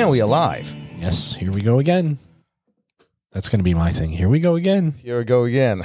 And 0.00 0.10
we 0.10 0.20
alive. 0.20 0.74
Yes, 0.96 1.34
here 1.36 1.52
we 1.52 1.60
go 1.60 1.78
again. 1.78 2.18
That's 3.32 3.50
going 3.50 3.60
to 3.60 3.64
be 3.64 3.74
my 3.74 3.90
thing. 3.90 4.08
Here 4.08 4.30
we 4.30 4.40
go 4.40 4.54
again. 4.56 4.92
Here 4.92 5.18
we 5.18 5.24
go 5.24 5.44
again. 5.44 5.82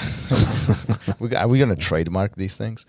we 1.20 1.36
are 1.36 1.48
we 1.50 1.58
going 1.58 1.70
to 1.70 1.76
trademark 1.76 2.36
these 2.38 2.56
things? 2.58 2.86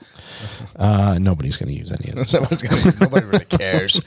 Uh, 0.77 1.19
nobody's 1.21 1.57
going 1.57 1.69
to 1.69 1.75
use 1.79 1.91
any 1.91 2.11
of 2.11 2.15
this. 2.15 2.33
Nobody's 2.35 2.63
gonna, 2.63 2.93
nobody 3.01 3.27
really 3.27 3.45
cares. 3.59 4.01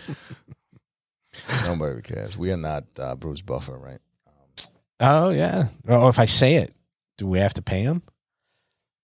nobody 1.66 2.02
cares. 2.02 2.38
We 2.38 2.52
are 2.52 2.58
not 2.58 2.86
uh, 2.98 3.16
Bruce 3.16 3.42
Buffer, 3.42 3.78
right? 3.78 4.00
oh 5.02 5.30
yeah. 5.32 5.68
Oh, 5.90 6.08
if 6.08 6.20
I 6.20 6.26
say 6.26 6.56
it, 6.56 6.72
do 7.18 7.28
we 7.28 7.40
have 7.40 7.54
to 7.56 7.62
pay 7.62 7.82
him, 7.82 8.02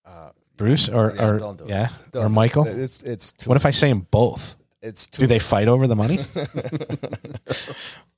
Uh, 0.06 0.30
Bruce 0.56 0.88
or 0.88 1.12
Yeah, 1.14 1.24
or 1.26 1.38
do 1.54 1.64
yeah 1.68 1.88
or 2.14 2.28
Michael? 2.30 2.66
It's 2.66 3.02
it's 3.02 3.34
What 3.46 3.56
if 3.56 3.66
I 3.66 3.70
say 3.72 3.88
them 3.90 4.06
both? 4.10 4.56
it's 4.82 5.08
too 5.08 5.20
Do 5.22 5.26
they 5.26 5.38
fight 5.40 5.68
over 5.68 5.86
the 5.88 5.96
money? 5.96 6.18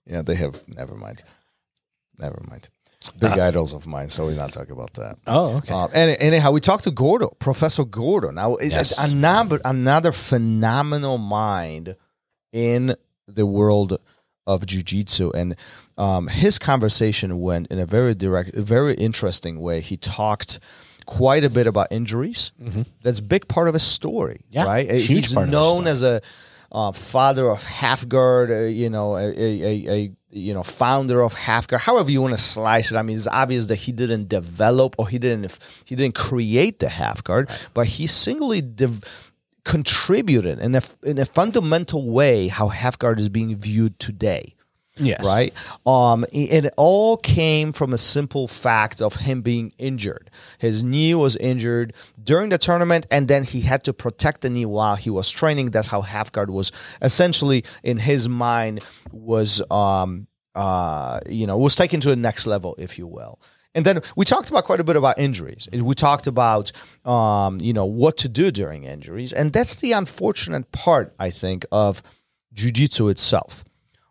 Yeah, 0.09 0.23
they 0.23 0.35
have. 0.35 0.67
Never 0.69 0.95
mind. 0.95 1.23
Never 2.19 2.41
mind. 2.51 2.69
Big 3.21 3.39
Uh, 3.39 3.45
idols 3.47 3.73
of 3.73 3.87
mine, 3.87 4.11
so 4.11 4.25
we're 4.27 4.35
not 4.35 4.53
talking 4.53 4.73
about 4.73 4.93
that. 4.95 5.19
Oh, 5.27 5.59
okay. 5.59 5.73
Um, 5.73 5.89
and 5.95 6.17
anyhow, 6.19 6.51
we 6.51 6.61
talked 6.61 6.85
to 6.85 6.91
Gordo, 6.91 7.29
Professor 7.39 7.85
Gordo. 7.85 8.33
Now, 8.33 8.57
it's 8.57 8.73
Yes. 8.75 8.99
another 9.09 9.61
another 9.65 10.11
phenomenal 10.13 11.17
mind 11.19 11.95
in 12.53 12.97
the 13.29 13.47
world 13.47 13.99
of 14.49 14.63
jujitsu, 14.67 15.33
and 15.35 15.55
um, 15.97 16.27
his 16.27 16.59
conversation 16.59 17.39
went 17.41 17.69
in 17.69 17.79
a 17.79 17.87
very 17.87 18.15
direct, 18.15 18.55
very 18.57 18.95
interesting 18.95 19.61
way. 19.61 19.81
He 19.81 19.97
talked 19.97 20.59
quite 21.07 21.45
a 21.45 21.51
bit 21.51 21.67
about 21.69 21.87
injuries. 21.93 22.51
That's 23.03 23.21
a 23.21 23.23
big 23.23 23.47
part 23.47 23.69
of 23.69 23.75
his 23.75 23.85
story, 23.85 24.41
Mm-hmm. 24.51 24.55
Yeah, 24.57 24.65
right? 24.65 24.91
huge 24.91 25.07
He's 25.07 25.33
part 25.35 25.45
of 25.49 25.51
his 25.51 25.53
known 25.53 25.87
as 25.87 26.03
a 26.03 26.21
uh, 26.71 26.93
father 26.93 27.49
of 27.49 27.65
half 27.65 28.07
guard, 28.09 28.51
uh, 28.51 28.61
you 28.63 28.91
know, 28.91 29.17
a, 29.17 29.29
a, 29.29 29.63
a, 29.63 29.93
a 29.93 30.11
you 30.31 30.53
know 30.53 30.63
founder 30.63 31.23
of 31.23 31.35
half 31.35 31.67
guard. 31.67 31.83
However 31.83 32.11
you 32.11 32.21
want 32.21 32.35
to 32.35 32.41
slice 32.41 32.93
it. 32.93 32.97
I 32.97 33.03
mean, 33.03 33.17
it's 33.17 33.27
obvious 33.27 33.67
that 33.67 33.77
he 33.77 33.93
didn't 33.93 34.29
develop 34.29 34.97
or 34.99 35.09
he 35.09 35.19
didn't 35.19 35.59
he 35.85 35.97
didn't 35.97 36.15
create 36.15 36.79
the 36.79 36.89
half 36.89 37.25
guard, 37.25 37.51
but 37.75 37.87
he 37.87 38.07
singly 38.07 38.63
contributed 39.65 40.59
in 40.59 40.75
a 40.75 40.83
in 41.03 41.19
a 41.19 41.27
fundamental 41.27 42.11
way 42.11 42.49
how 42.49 42.69
half 42.69 42.99
guard 42.99 43.21
is 43.21 43.29
being 43.29 43.55
viewed 43.57 43.99
today 43.99 44.55
yes. 44.99 45.25
right? 45.25 45.53
Um, 45.87 46.25
it 46.33 46.73
all 46.77 47.17
came 47.17 47.73
from 47.73 47.93
a 47.93 47.99
simple 47.99 48.49
fact 48.49 49.01
of 49.01 49.17
him 49.17 49.43
being 49.43 49.73
injured. 49.79 50.31
His 50.59 50.83
knee 50.83 51.15
was 51.15 51.37
injured 51.37 51.95
during 52.23 52.51
the 52.51 52.59
tournament, 52.59 53.07
and 53.11 53.29
then 53.29 53.45
he 53.45 53.61
had 53.61 53.85
to 53.85 53.93
protect 53.93 54.43
the 54.43 54.51
knee 54.51 54.67
while 54.67 54.97
he 54.97 55.11
was 55.11 55.31
training. 55.31 55.71
That's 55.71 55.89
how 55.89 56.03
half 56.03 56.33
guard 56.33 56.51
was 56.51 56.73
essentially 57.03 57.65
in 57.83 57.99
his 57.99 58.29
mind 58.29 58.81
was 59.13 59.63
um 59.71 60.27
uh 60.55 61.21
you 61.29 61.47
know 61.47 61.59
was 61.59 61.75
taken 61.75 62.01
to 62.01 62.09
the 62.09 62.17
next 62.17 62.47
level, 62.47 62.75
if 62.79 62.99
you 62.99 63.07
will. 63.07 63.41
And 63.75 63.85
then 63.85 64.01
we 64.17 64.25
talked 64.25 64.51
about 64.51 64.65
quite 64.65 64.81
a 64.81 64.85
bit 64.85 64.97
about 64.97 65.21
injuries. 65.21 65.69
We 65.71 65.95
talked 65.95 66.27
about, 66.27 66.73
um, 67.05 67.61
you 67.61 67.73
know, 67.73 67.85
what 67.85 68.17
to 68.19 68.29
do 68.29 68.51
during 68.51 68.85
injuries, 68.85 69.33
and 69.33 69.53
that's 69.53 69.77
the 69.77 69.93
unfortunate 69.93 70.73
part, 70.73 71.15
I 71.19 71.31
think, 71.31 71.67
of 71.71 72.03
jujitsu 72.55 73.11
itself 73.11 73.65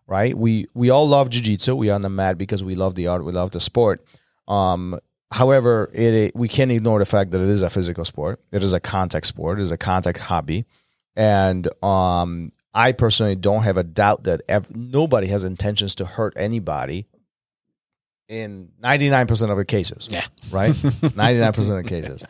right? 0.07 0.35
We 0.37 0.67
we 0.73 0.89
all 0.89 1.07
love 1.07 1.29
jiu-jitsu. 1.29 1.75
We 1.75 1.89
are 1.89 1.93
on 1.93 2.01
the 2.01 2.09
mat 2.09 2.37
because 2.37 2.63
we 2.63 2.75
love 2.75 2.95
the 2.95 3.07
art, 3.07 3.23
we 3.25 3.31
love 3.31 3.51
the 3.51 3.59
sport. 3.59 4.03
Um, 4.47 4.97
however, 5.31 5.89
it, 5.93 6.13
it 6.13 6.35
we 6.35 6.47
can't 6.47 6.71
ignore 6.71 6.99
the 6.99 7.05
fact 7.05 7.31
that 7.31 7.41
it 7.41 7.49
is 7.49 7.61
a 7.61 7.69
physical 7.69 8.05
sport. 8.05 8.39
It 8.51 8.63
is 8.63 8.73
a 8.73 8.79
contact 8.79 9.25
sport. 9.27 9.59
It 9.59 9.63
is 9.63 9.71
a 9.71 9.77
contact 9.77 10.19
hobby, 10.19 10.65
and 11.15 11.67
um, 11.83 12.51
I 12.73 12.91
personally 12.93 13.35
don't 13.35 13.63
have 13.63 13.77
a 13.77 13.83
doubt 13.83 14.23
that 14.23 14.41
ev- 14.47 14.73
nobody 14.75 15.27
has 15.27 15.43
intentions 15.43 15.95
to 15.95 16.05
hurt 16.05 16.33
anybody. 16.37 17.05
In 18.29 18.69
ninety 18.79 19.09
nine 19.09 19.25
percent 19.27 19.51
of 19.51 19.57
the 19.57 19.63
cases, 19.65 20.07
Yeah. 20.11 20.25
right, 20.51 20.73
ninety 21.15 21.39
nine 21.39 21.53
percent 21.53 21.77
of 21.77 21.83
the 21.83 21.89
cases. 21.89 22.23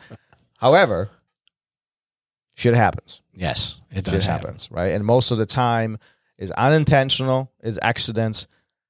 However, 0.58 1.10
shit 2.54 2.74
happens 2.74 3.20
Yes, 3.34 3.80
it 3.90 3.98
it 3.98 4.04
does 4.04 4.26
happen. 4.26 4.46
happens, 4.46 4.70
right? 4.70 4.92
And 4.92 5.04
most 5.04 5.30
of 5.32 5.38
the 5.38 5.46
time 5.46 5.98
is 6.38 6.50
unintentional, 6.52 7.50
is 7.62 7.78
accidents. 7.82 8.46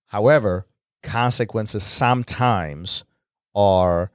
However, 0.06 0.66
consequences 1.02 1.84
sometimes 1.84 3.04
are, 3.54 4.10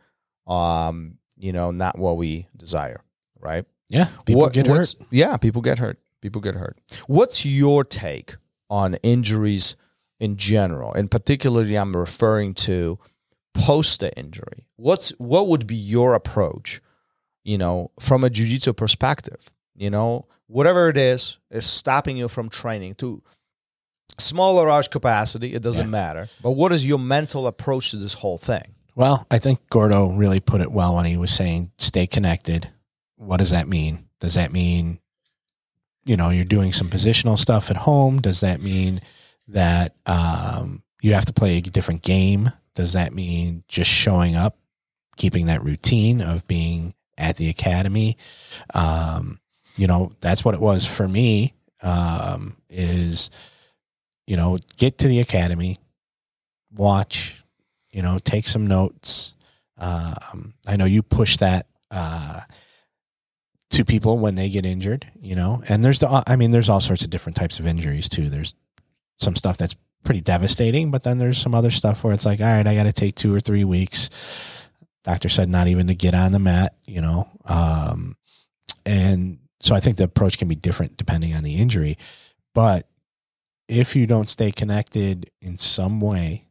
um, 0.48 1.18
you 1.38 1.52
know, 1.54 1.72
not 1.72 1.98
what 1.98 2.18
we 2.18 2.48
desire, 2.56 3.02
right? 3.40 3.66
Yeah, 3.90 4.08
people 4.26 4.42
What- 4.44 4.54
get 4.54 4.68
hurt. 4.68 4.96
Yeah, 5.12 5.38
people 5.38 5.62
get 5.62 5.80
hurt. 5.80 6.00
People 6.22 6.42
get 6.42 6.56
hurt. 6.56 6.80
What's 7.08 7.46
your 7.46 7.84
take 7.84 8.38
on 8.70 8.96
injuries 9.04 9.76
in 10.20 10.38
general? 10.38 10.94
And 10.94 11.12
particularly, 11.12 11.76
I'm 11.76 11.94
referring 11.96 12.54
to 12.56 12.98
post 13.54 14.00
the 14.00 14.16
injury. 14.18 14.68
What's 14.78 15.10
what 15.20 15.48
would 15.48 15.68
be 15.68 15.76
your 15.76 16.14
approach? 16.16 16.82
You 17.44 17.58
know, 17.58 17.92
from 18.00 18.24
a 18.24 18.30
jujitsu 18.30 18.76
perspective, 18.76 19.52
you 19.76 19.90
know, 19.90 20.26
whatever 20.48 20.90
it 20.90 20.98
is 20.98 21.38
is 21.50 21.66
stopping 21.66 22.18
you 22.18 22.28
from 22.28 22.50
training 22.50 22.96
to 22.96 23.22
small 24.20 24.58
or 24.58 24.68
large 24.68 24.90
capacity. 24.90 25.54
It 25.54 25.62
doesn't 25.64 25.86
Yeah. 25.86 25.90
matter. 25.92 26.30
But 26.42 26.52
what 26.52 26.72
is 26.72 26.86
your 26.86 27.00
mental 27.00 27.48
approach 27.48 27.92
to 27.92 27.98
this 27.98 28.14
whole 28.14 28.38
thing? 28.38 28.76
Well, 28.96 29.26
I 29.32 29.40
think 29.40 29.68
Gordo 29.70 30.10
really 30.12 30.40
put 30.40 30.62
it 30.62 30.72
well 30.72 30.96
when 30.96 31.06
he 31.06 31.18
was 31.18 31.32
saying 31.32 31.72
stay 31.78 32.06
connected. 32.06 32.70
What 33.18 33.38
does 33.38 33.50
that 33.50 33.68
mean? 33.68 34.06
Does 34.20 34.36
that 34.36 34.52
mean, 34.52 35.00
you 36.06 36.16
know, 36.16 36.30
you're 36.30 36.46
doing 36.46 36.72
some 36.74 36.90
positional 36.90 37.40
stuff 37.40 37.72
at 37.72 37.78
home? 37.78 38.22
Does 38.22 38.42
that 38.42 38.62
mean 38.62 39.02
that 39.48 39.96
um, 40.06 40.84
you 41.02 41.14
have 41.14 41.26
to 41.26 41.34
play 41.34 41.58
a 41.58 41.62
different 41.62 42.04
game? 42.04 42.52
Does 42.76 42.94
that 42.94 43.14
mean 43.14 43.64
just 43.68 43.90
showing 43.90 44.36
up, 44.36 44.58
keeping 45.18 45.46
that 45.48 45.64
routine 45.64 46.22
of 46.22 46.48
being 46.48 46.94
at 47.18 47.38
the 47.38 47.50
academy? 47.50 48.18
Um, 48.76 49.40
you 49.76 49.88
know, 49.88 50.12
that's 50.22 50.46
what 50.46 50.56
it 50.56 50.62
was 50.62 50.86
for 50.86 51.08
me. 51.08 51.54
Um, 51.82 52.56
is 52.70 53.30
you 54.28 54.38
know, 54.38 54.58
get 54.78 54.98
to 55.00 55.08
the 55.08 55.20
academy, 55.20 55.78
watch, 56.74 57.44
you 57.92 58.02
know, 58.02 58.20
take 58.20 58.48
some 58.48 58.68
notes. 58.68 59.34
Um, 59.78 60.54
I 60.66 60.76
know 60.76 60.86
you 60.86 61.04
push 61.04 61.38
that 61.38 61.68
uh, 61.92 62.42
to 63.72 63.86
people 63.86 64.18
when 64.20 64.36
they 64.36 64.50
get 64.50 64.66
injured, 64.66 65.12
you 65.20 65.36
know, 65.36 65.62
and 65.68 65.84
there's 65.84 66.00
the, 66.00 66.24
I 66.26 66.36
mean, 66.36 66.52
there's 66.52 66.70
all 66.70 66.80
sorts 66.80 67.04
of 67.04 67.10
different 67.10 67.36
types 67.36 67.60
of 67.60 67.68
injuries 67.68 68.08
too. 68.08 68.30
There's 68.30 68.56
some 69.20 69.36
stuff 69.36 69.58
that's 69.58 69.76
pretty 70.04 70.22
devastating, 70.22 70.92
but 70.92 71.04
then 71.04 71.18
there's 71.18 71.38
some 71.38 71.56
other 71.56 71.72
stuff 71.72 72.04
where 72.04 72.14
it's 72.14 72.26
like, 72.26 72.40
all 72.40 72.48
right, 72.48 72.68
I 72.68 72.76
got 72.76 72.84
to 72.84 72.94
take 72.94 73.16
two 73.16 73.34
or 73.34 73.40
three 73.40 73.64
weeks. 73.64 74.10
Doctor 75.04 75.28
said 75.28 75.50
not 75.50 75.68
even 75.68 75.88
to 75.88 75.96
get 75.96 76.14
on 76.14 76.32
the 76.32 76.40
mat, 76.40 76.76
you 76.86 77.02
know, 77.02 77.28
um, 77.46 78.16
and 78.86 79.40
so 79.63 79.74
I 79.74 79.79
think 79.79 79.97
the 79.97 80.03
approach 80.03 80.38
can 80.38 80.47
be 80.47 80.56
different 80.56 80.97
depending 80.97 81.34
on 81.34 81.44
the 81.44 81.56
injury, 81.56 81.97
but 82.53 82.88
if 83.69 83.96
you 83.96 84.06
don't 84.06 84.28
stay 84.29 84.51
connected 84.51 85.29
in 85.41 85.57
some 85.57 86.00
way, 86.01 86.47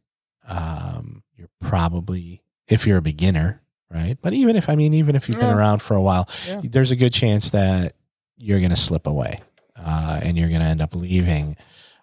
um, 0.48 1.22
you're 1.36 1.50
probably 1.60 2.42
if 2.68 2.86
you're 2.86 2.98
a 2.98 3.02
beginner, 3.02 3.60
right? 3.90 4.16
But 4.22 4.32
even 4.32 4.56
if 4.56 4.68
I 4.70 4.76
mean, 4.76 4.94
even 4.94 5.14
if 5.14 5.28
you've 5.28 5.36
Yeah. 5.36 5.48
been 5.48 5.56
around 5.56 5.82
for 5.82 5.94
a 5.94 6.02
while, 6.02 6.26
Yeah. 6.48 6.60
there's 6.64 6.90
a 6.90 6.96
good 6.96 7.12
chance 7.12 7.50
that 7.50 7.92
you're 8.38 8.60
going 8.60 8.70
to 8.70 8.76
slip 8.76 9.06
away, 9.06 9.40
uh, 9.76 10.20
and 10.22 10.38
you're 10.38 10.48
going 10.48 10.60
to 10.62 10.66
end 10.66 10.80
up 10.80 10.94
leaving. 10.94 11.54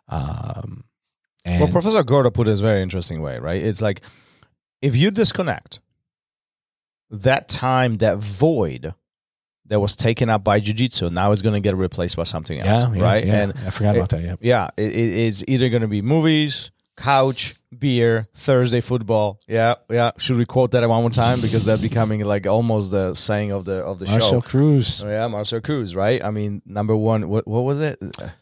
Um, 0.07 0.83
and 1.44 1.62
well, 1.63 1.71
Professor 1.71 2.03
Gordo 2.03 2.29
put 2.29 2.47
it 2.47 2.51
in 2.51 2.57
a 2.59 2.62
very 2.62 2.83
interesting 2.83 3.21
way, 3.21 3.39
right? 3.39 3.62
It's 3.62 3.81
like 3.81 4.01
if 4.81 4.95
you 4.95 5.09
disconnect 5.12 5.79
that 7.09 7.50
time, 7.50 7.95
that 7.97 8.17
void 8.19 8.94
that 9.69 9.80
was 9.80 9.95
taken 9.95 10.30
up 10.30 10.44
by 10.44 10.60
jiu-jitsu, 10.60 11.10
now 11.10 11.31
it's 11.31 11.42
going 11.42 11.54
to 11.56 11.60
get 11.62 11.75
replaced 11.75 12.16
by 12.18 12.24
something 12.24 12.60
else, 12.60 12.68
yeah, 12.68 12.94
yeah, 12.94 13.04
right? 13.04 13.25
yeah. 13.25 13.44
And 13.44 13.54
I 13.66 13.69
forgot 13.69 13.95
about 13.95 14.10
that. 14.10 14.21
Yeah, 14.21 14.36
yeah, 14.42 14.69
it, 14.77 14.92
it- 14.94 15.18
it's 15.27 15.44
either 15.48 15.69
going 15.69 15.81
to 15.83 15.88
be 15.88 16.01
movies, 16.01 16.71
couch, 16.98 17.56
beer, 17.77 18.27
Thursday 18.33 18.81
football. 18.81 19.39
Yeah, 19.48 19.75
yeah. 19.89 20.12
Should 20.18 20.38
we 20.38 20.45
quote 20.45 20.71
that 20.71 20.88
one 20.89 21.01
more 21.01 21.10
time 21.12 21.39
because 21.39 21.63
that's 21.66 21.81
becoming 21.81 22.21
like 22.25 22.45
almost 22.48 22.92
the 22.92 23.13
saying 23.13 23.51
of 23.51 23.63
the 23.66 23.75
of 23.83 24.00
the 24.00 24.06
Marcel 24.07 24.42
show. 24.42 24.42
Cruz. 24.42 25.04
Oh, 25.04 25.07
yeah, 25.10 25.27
Marcel 25.27 25.62
Cruz, 25.62 25.95
right? 25.95 26.22
I 26.24 26.31
mean, 26.31 26.62
number 26.65 26.95
one. 26.95 27.30
What 27.30 27.48
what 27.48 27.62
was 27.63 27.80
it? 27.80 28.00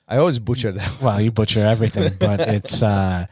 I 0.07 0.18
always 0.18 0.39
butcher 0.39 0.71
that. 0.71 1.01
Well, 1.01 1.19
you 1.21 1.31
butcher 1.31 1.59
everything, 1.59 2.13
but 2.19 2.39
it's 2.39 2.81
uh, 2.81 3.25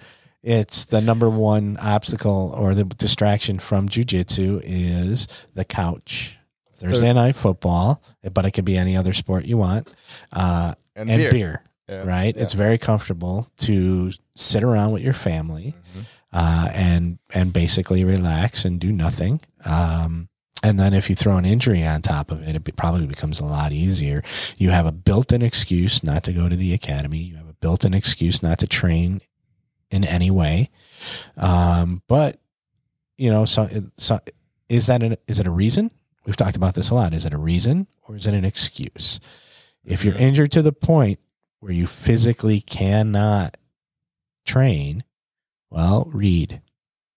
it's 0.44 0.86
the 0.86 1.01
number 1.01 1.30
one 1.30 1.77
obstacle 1.81 2.53
or 2.56 2.75
the 2.75 2.83
distraction 2.83 3.57
from 3.57 3.88
jujitsu 3.89 4.62
is 4.63 5.27
the 5.53 5.65
couch. 5.65 6.38
Thursday 6.75 7.13
night 7.13 7.36
football, 7.36 8.01
but 8.33 8.45
it 8.45 8.51
could 8.51 8.66
be 8.66 8.77
any 8.77 8.95
other 8.98 9.13
sport 9.13 9.45
you 9.45 9.57
want, 9.57 9.89
uh, 10.33 10.74
And 10.95 11.10
and, 11.10 11.19
beer. 11.19 11.31
beer. 11.31 11.63
Yeah. 11.89 12.04
right? 12.06 12.36
Yeah. 12.36 12.42
It's 12.44 12.54
very 12.54 12.77
comfortable 12.77 13.48
to 13.60 14.12
sit 14.36 14.63
around 14.63 14.92
with 14.94 15.04
your 15.04 15.13
family 15.13 15.75
Mm-hmm. 15.75 16.00
uh, 16.33 16.68
and 16.74 17.19
and 17.33 17.54
basically 17.54 18.04
relax 18.04 18.66
and 18.66 18.80
do 18.80 18.92
nothing. 18.92 19.39
Um, 19.69 20.30
and 20.63 20.80
then 20.80 20.94
if 20.95 21.10
you 21.10 21.16
throw 21.16 21.38
an 21.38 21.45
injury 21.45 21.86
on 21.86 22.01
top 22.01 22.31
of 22.31 22.42
it, 22.42 22.56
it 22.56 22.75
probably 22.75 23.06
becomes 23.06 23.39
a 23.39 23.45
lot 23.45 23.72
easier. 23.72 24.24
You 24.57 24.72
have 24.72 24.88
a 24.88 24.92
built-in 24.92 25.44
excuse 25.44 26.04
not 26.04 26.24
to 26.24 26.33
go 26.33 26.50
to 26.50 26.56
the 26.56 26.74
academy. 26.74 27.19
You 27.19 27.36
have 27.36 27.48
a 27.48 27.54
built-in 27.54 27.94
excuse 27.94 28.42
not 28.42 28.57
to 28.60 28.68
train 28.68 29.22
in 29.92 30.04
any 30.04 30.31
way. 30.31 30.69
Um, 31.38 32.01
but 32.07 32.39
you 33.18 33.30
know, 33.30 33.45
so, 33.45 33.69
so 33.95 34.19
is 34.68 34.88
that 34.88 35.04
an, 35.04 35.18
is 35.27 35.39
it 35.39 35.45
a 35.48 35.51
reason? 35.51 35.92
We've 36.25 36.36
talked 36.36 36.56
about 36.56 36.74
this 36.74 36.89
a 36.89 36.95
lot. 36.95 37.13
Is 37.13 37.25
it 37.25 37.33
a 37.33 37.38
reason 37.38 37.88
or 38.07 38.16
is 38.16 38.25
it 38.25 38.33
an 38.33 38.45
excuse? 38.45 39.19
If 39.83 40.04
you're 40.04 40.16
injured 40.16 40.51
to 40.54 40.62
the 40.62 40.72
point 40.74 41.19
where 41.60 41.72
you 41.72 41.86
physically 41.88 42.62
cannot 42.62 43.57
train, 44.45 45.04
well, 45.69 46.10
read, 46.12 46.62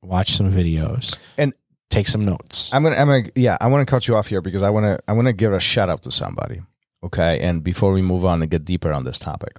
watch 0.03 0.33
some 0.33 0.53
videos, 0.53 1.17
And- 1.37 1.55
take 1.91 2.07
some 2.07 2.25
notes. 2.25 2.73
I'm 2.73 2.83
gonna, 2.83 2.97
I'm 2.97 3.07
gonna, 3.07 3.31
yeah, 3.35 3.57
I 3.61 3.69
want 3.69 3.87
to 3.87 3.91
cut 3.91 4.07
you 4.07 4.17
off 4.17 4.27
here 4.27 4.43
because 4.43 4.63
I 4.63 4.69
want 4.71 4.85
to, 4.85 4.99
I 5.09 5.13
want 5.15 5.27
to 5.27 5.33
give 5.33 5.53
a 5.55 5.61
shout 5.61 5.89
out 5.89 6.03
to 6.03 6.11
somebody. 6.11 6.61
Okay, 7.03 7.41
and 7.41 7.63
before 7.65 7.93
we 7.93 8.03
move 8.03 8.25
on 8.25 8.43
and 8.43 8.51
get 8.51 8.65
deeper 8.65 8.93
on 8.93 9.05
this 9.05 9.19
topic, 9.19 9.57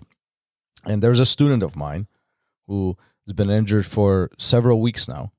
and 0.85 1.01
there's 1.01 1.19
a 1.19 1.25
student 1.25 1.63
of 1.63 1.75
mine 1.75 2.05
who 2.67 2.97
has 3.25 3.33
been 3.33 3.49
injured 3.49 3.85
for 3.87 4.29
several 4.37 4.79
weeks 4.81 5.07
now, 5.07 5.31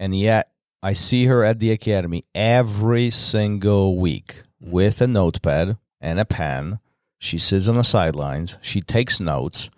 and 0.00 0.16
yet 0.18 0.50
I 0.82 0.92
see 0.92 1.26
her 1.26 1.42
at 1.42 1.58
the 1.58 1.70
academy 1.70 2.24
every 2.34 3.10
single 3.10 3.98
week 3.98 4.42
with 4.60 5.00
a 5.00 5.06
notepad 5.06 5.78
and 6.00 6.20
a 6.20 6.24
pen. 6.24 6.78
She 7.18 7.38
sits 7.38 7.68
on 7.68 7.76
the 7.76 7.84
sidelines. 7.84 8.58
She 8.62 8.80
takes 8.80 9.18
notes. 9.18 9.70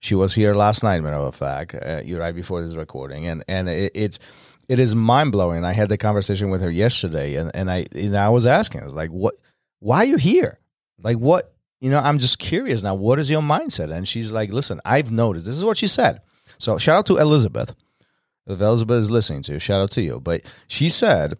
She 0.00 0.14
was 0.14 0.34
here 0.34 0.54
last 0.54 0.82
night, 0.82 1.02
matter 1.02 1.16
of 1.16 1.34
fact, 1.34 1.74
uh, 1.74 2.00
right 2.08 2.34
before 2.34 2.64
this 2.64 2.74
recording, 2.74 3.26
and 3.26 3.44
and 3.46 3.68
it, 3.68 3.92
it's 3.94 4.18
it 4.66 4.78
is 4.78 4.94
mind 4.94 5.30
blowing. 5.30 5.62
I 5.62 5.72
had 5.72 5.90
the 5.90 5.98
conversation 5.98 6.48
with 6.48 6.62
her 6.62 6.70
yesterday, 6.70 7.34
and 7.34 7.50
and 7.54 7.70
I 7.70 7.84
and 7.94 8.16
I 8.16 8.30
was 8.30 8.46
asking, 8.46 8.80
I 8.80 8.84
was 8.84 8.94
like, 8.94 9.10
what? 9.10 9.34
Why 9.80 9.98
are 9.98 10.04
you 10.06 10.16
here? 10.16 10.58
Like 11.02 11.18
what? 11.18 11.54
You 11.80 11.90
know, 11.90 11.98
I'm 11.98 12.18
just 12.18 12.38
curious 12.38 12.82
now. 12.82 12.94
What 12.94 13.18
is 13.18 13.30
your 13.30 13.42
mindset? 13.42 13.92
And 13.92 14.08
she's 14.08 14.32
like, 14.32 14.52
listen, 14.52 14.80
I've 14.84 15.12
noticed. 15.12 15.44
This 15.44 15.56
is 15.56 15.64
what 15.64 15.76
she 15.76 15.86
said. 15.86 16.22
So 16.58 16.78
shout 16.78 16.98
out 16.98 17.06
to 17.06 17.18
Elizabeth. 17.18 17.74
If 18.46 18.60
Elizabeth 18.60 18.98
is 19.00 19.10
listening 19.10 19.42
to 19.42 19.58
shout 19.58 19.80
out 19.80 19.90
to 19.92 20.02
you. 20.02 20.20
But 20.20 20.42
she 20.66 20.88
said 20.88 21.34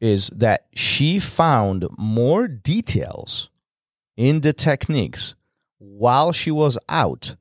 is 0.00 0.28
that 0.28 0.66
she 0.74 1.18
found 1.18 1.86
more 1.96 2.46
details 2.48 3.48
in 4.16 4.40
the 4.42 4.52
techniques 4.52 5.34
while 5.78 6.32
she 6.32 6.50
was 6.50 6.76
out 6.88 7.36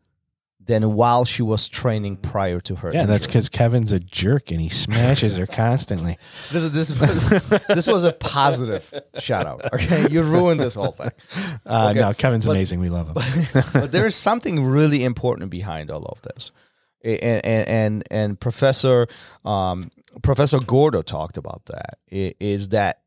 than 0.66 0.94
while 0.94 1.26
she 1.26 1.44
was 1.44 1.68
training 1.68 2.16
prior 2.16 2.58
to 2.62 2.76
her. 2.76 2.94
yeah, 2.94 3.06
that's 3.06 3.26
because 3.28 3.50
Kevin's 3.50 3.92
a 3.92 4.00
jerk 4.00 4.50
and 4.50 4.62
he 4.62 4.70
smashes 4.70 5.36
her 5.36 5.46
constantly. 5.46 6.16
this 6.54 6.70
this 6.70 7.00
was 7.00 7.30
this 7.68 7.86
was 7.88 8.06
a 8.06 8.14
positive 8.14 8.94
shout 9.20 9.46
out. 9.46 9.66
Okay, 9.74 10.06
you 10.10 10.22
ruined 10.24 10.62
this 10.62 10.76
whole 10.76 10.92
thing. 10.94 11.10
Uh, 11.66 11.90
Okay, 11.92 12.00
No, 12.00 12.14
Kevin's 12.14 12.46
but- 12.46 12.52
amazing. 12.54 12.80
We 12.80 12.90
love 12.90 13.08
him. 13.10 13.16
but 13.74 13.92
there 13.92 14.06
is 14.08 14.16
something 14.16 14.64
really 14.64 15.04
important 15.04 15.50
behind 15.52 15.92
all 15.92 16.06
of 16.06 16.22
this, 16.22 16.52
and 17.04 17.46
and 17.46 17.68
and, 17.68 18.04
and 18.10 18.40
Professor 18.40 19.08
um, 19.46 19.90
Professor 20.22 20.60
Gordo 20.60 21.02
talked 21.02 21.38
about 21.38 21.66
that. 21.66 21.98
Is 22.10 22.70
that 22.70 23.02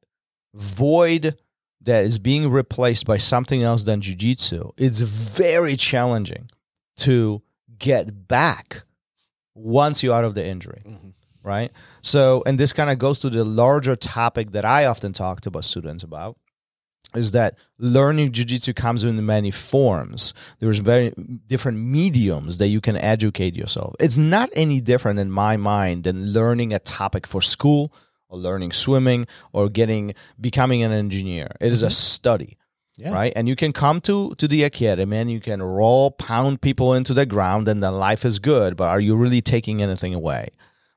void 0.55 1.37
that 1.83 2.05
is 2.05 2.19
being 2.19 2.51
replaced 2.51 3.07
by 3.07 3.17
something 3.17 3.63
else 3.63 3.85
than 3.85 4.01
jujitsu? 4.01 4.73
It's 4.77 5.01
very 5.01 5.77
challenging 5.77 6.51
to 6.99 7.43
get 7.79 8.29
back 8.29 8.85
once 9.55 10.03
you're 10.03 10.15
out 10.15 10.25
of 10.25 10.35
the 10.35 10.45
injury 10.45 10.83
right? 11.47 11.71
So, 12.03 12.43
and 12.45 12.59
this 12.59 12.73
kind 12.73 12.91
of 12.91 12.99
goes 12.99 13.21
to 13.21 13.31
the 13.31 13.45
larger 13.45 13.95
topic 13.95 14.51
that 14.51 14.65
I 14.65 14.85
often 14.87 15.13
talk 15.13 15.43
to 15.43 15.49
about 15.49 15.65
students 15.65 16.03
about 16.03 16.37
is 17.15 17.33
that 17.33 17.57
learning 17.79 18.33
jiu-jitsu 18.33 18.73
comes 18.75 19.05
in 19.05 19.25
many 19.25 19.51
forms. 19.51 20.35
There's 20.59 20.81
very 20.81 21.13
different 21.47 21.79
mediums 21.79 22.59
that 22.59 22.69
you 22.69 22.81
can 22.81 22.97
educate 22.97 23.57
yourself. 23.57 23.95
It's 24.01 24.19
not 24.19 24.51
any 24.55 24.81
different 24.81 25.19
in 25.19 25.31
my 25.31 25.57
mind 25.57 26.05
than 26.05 26.33
learning 26.33 26.73
a 26.75 26.79
topic 26.79 27.27
for 27.27 27.41
school 27.41 27.93
or 28.29 28.39
learning 28.39 28.73
swimming 28.73 29.27
or 29.53 29.69
getting 29.69 30.15
becoming 30.41 30.83
an 30.83 30.93
engineer. 30.93 31.49
It 31.61 31.73
is 31.73 31.83
a 31.83 31.87
mm-hmm. 31.87 31.93
study 31.93 32.59
Yeah. 32.97 33.13
right? 33.15 33.33
And 33.37 33.49
you 33.49 33.57
can 33.57 33.73
come 33.73 34.01
to 34.03 34.35
to 34.37 34.49
the 34.49 34.65
academy 34.65 35.17
and 35.17 35.31
you 35.31 35.41
can 35.41 35.63
roll 35.63 36.11
pound 36.11 36.61
people 36.61 36.95
into 36.95 37.15
the 37.15 37.27
ground, 37.27 37.69
and 37.69 37.83
then 37.83 37.95
life 37.95 38.25
is 38.25 38.39
good. 38.39 38.77
But 38.77 38.89
are 38.89 39.01
you 39.01 39.17
really 39.17 39.41
taking 39.43 39.83
anything 39.83 40.15
away? 40.15 40.49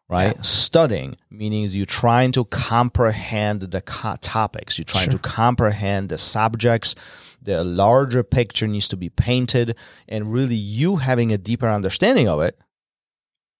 Right? 0.09 0.44
Studying 0.44 1.17
meaning 1.29 1.63
is 1.65 1.75
you 1.75 1.85
trying 1.85 2.31
to 2.31 2.45
comprehend 2.45 3.61
the 3.61 3.81
co- 3.81 4.15
topics. 4.19 4.77
You're 4.77 4.85
trying 4.85 5.11
to 5.11 5.19
comprehend 5.19 6.09
the 6.09 6.17
subjects. 6.17 6.95
The 7.44 7.63
larger 7.63 8.23
picture 8.23 8.67
needs 8.67 8.88
to 8.88 8.97
be 8.97 9.09
painted, 9.09 9.75
and 10.07 10.33
really, 10.33 10.56
you 10.56 10.95
having 10.95 11.31
a 11.31 11.38
deeper 11.38 11.67
understanding 11.67 12.27
of 12.27 12.41
it 12.41 12.59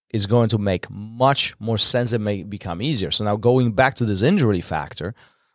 is 0.10 0.26
going 0.26 0.50
to 0.50 0.58
make 0.58 0.90
much 0.90 1.54
more 1.60 1.78
sense 1.78 2.14
and 2.14 2.24
make 2.24 2.50
become 2.50 2.82
easier. 2.82 3.12
So 3.12 3.24
now 3.26 3.36
going 3.36 3.74
back 3.74 3.94
to 3.96 4.06
this 4.06 4.24
injury 4.24 4.62
factor, 4.62 5.14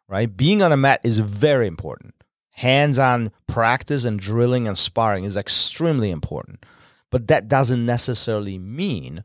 right? 0.08 0.35
Being 0.35 0.62
on 0.62 0.73
a 0.73 0.76
mat 0.76 1.00
is 1.02 1.19
very 1.19 1.67
important. 1.67 2.14
Hands-on 2.50 3.32
practice 3.49 4.05
and 4.05 4.20
drilling 4.20 4.69
and 4.69 4.79
sparring 4.79 5.25
is 5.25 5.37
extremely 5.37 6.12
important. 6.12 6.64
But 7.11 7.26
that 7.26 7.49
doesn't 7.49 7.85
necessarily 7.85 8.58
mean 8.58 9.25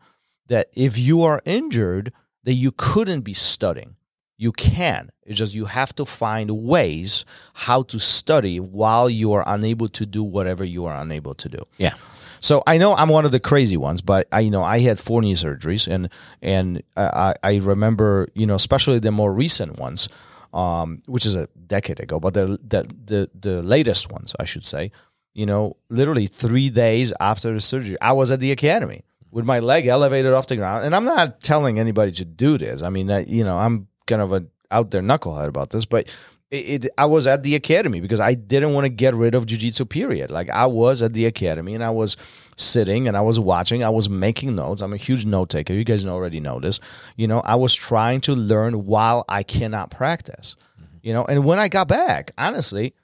that 0.50 0.70
if 0.76 1.00
you 1.00 1.24
are 1.24 1.42
injured 1.46 2.12
that 2.44 2.54
you 2.54 2.72
couldn't 2.72 3.22
be 3.22 3.34
studying. 3.34 3.96
You 4.38 4.52
can. 4.52 5.12
It's 5.24 5.38
just 5.38 5.54
you 5.54 5.66
have 5.66 5.94
to 5.96 6.06
find 6.06 6.50
ways 6.50 7.26
how 7.54 7.84
to 7.84 8.00
study 8.00 8.60
while 8.60 9.10
you 9.10 9.34
are 9.34 9.44
unable 9.46 9.90
to 9.90 10.06
do 10.06 10.24
whatever 10.24 10.64
you 10.64 10.86
are 10.86 11.00
unable 11.00 11.36
to 11.36 11.50
do. 11.50 11.66
Yeah. 11.78 11.94
So 12.40 12.64
I 12.66 12.78
know 12.78 12.96
I'm 12.96 13.10
one 13.10 13.26
of 13.26 13.32
the 13.32 13.40
crazy 13.40 13.76
ones, 13.76 14.02
but 14.02 14.28
I 14.32 14.40
you 14.40 14.50
know 14.50 14.64
I 14.64 14.80
had 14.80 14.98
four 14.98 15.22
knee 15.22 15.36
surgeries, 15.36 15.88
and 15.88 16.10
and 16.42 16.82
I, 16.96 17.36
I 17.44 17.58
remember 17.58 18.30
you 18.34 18.48
know 18.48 18.56
especially 18.56 19.00
the 19.00 19.12
more 19.12 19.34
recent 19.34 19.78
ones, 19.78 20.08
um, 20.54 21.04
which 21.06 21.26
is 21.26 21.36
a 21.36 21.50
decade 21.68 22.00
ago, 22.00 22.20
but 22.20 22.34
the 22.34 22.58
the 22.66 22.88
the 23.06 23.30
the 23.38 23.62
latest 23.62 24.10
ones 24.10 24.36
I 24.40 24.46
should 24.46 24.64
say, 24.64 24.92
you 25.34 25.46
know, 25.46 25.76
literally 25.90 26.28
three 26.28 26.70
days 26.70 27.14
after 27.20 27.54
the 27.54 27.60
surgery, 27.60 27.98
I 28.02 28.14
was 28.14 28.32
at 28.32 28.40
the 28.40 28.54
academy 28.54 29.04
with 29.32 29.46
my 29.46 29.60
leg 29.60 29.86
elevated 29.88 30.34
off 30.34 30.48
the 30.48 30.56
ground, 30.56 30.86
and 30.86 30.96
I'm 30.96 31.06
not 31.06 31.42
telling 31.42 31.80
anybody 31.80 32.12
to 32.14 32.26
do 32.26 32.58
this. 32.58 32.82
I 32.82 32.90
mean, 32.90 33.08
that 33.08 33.28
you 33.28 33.44
know, 33.44 33.58
I'm 33.58 33.88
kind 34.08 34.22
of 34.22 34.34
a 34.34 34.46
out 34.72 34.92
there 34.92 35.02
knucklehead 35.02 35.48
about 35.48 35.70
this, 35.72 35.86
but 35.86 36.08
it, 36.52 36.86
it, 36.86 36.92
I 36.98 37.06
was 37.06 37.28
at 37.28 37.44
the 37.44 37.56
academy 37.56 38.02
because 38.02 38.20
I 38.20 38.34
didn't 38.34 38.74
want 38.74 38.86
to 38.86 38.90
get 38.90 39.14
rid 39.14 39.36
of 39.36 39.46
jujitsu. 39.46 39.88
Period. 39.88 40.32
Like 40.32 40.50
I 40.50 40.66
was 40.66 41.02
at 41.02 41.14
the 41.14 41.26
academy 41.26 41.76
and 41.76 41.84
I 41.84 41.92
was 41.92 42.18
sitting 42.58 43.08
and 43.08 43.16
I 43.16 43.22
was 43.22 43.40
watching. 43.40 43.84
I 43.84 43.90
was 43.90 44.10
making 44.10 44.56
notes. 44.56 44.82
I'm 44.82 44.94
a 44.94 44.98
huge 44.98 45.26
note 45.26 45.50
taker. 45.50 45.74
You 45.74 45.84
guys 45.84 46.06
already 46.06 46.40
know 46.40 46.60
this. 46.60 46.80
You 47.16 47.28
know, 47.28 47.42
I 47.42 47.56
was 47.56 47.76
trying 47.76 48.22
to 48.22 48.36
learn 48.36 48.86
while 48.86 49.26
I 49.30 49.44
cannot 49.44 49.92
practice. 49.92 50.56
Mm-hmm. 50.82 50.98
You 51.04 51.14
know, 51.14 51.26
and 51.26 51.46
when 51.46 51.60
I 51.60 51.68
got 51.68 51.88
back, 51.88 52.32
honestly, 52.38 52.96